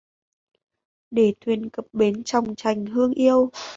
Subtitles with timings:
[1.11, 3.51] Để thuyền cập bến chòng trành hương yêu